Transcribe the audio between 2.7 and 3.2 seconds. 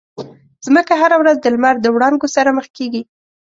کېږي.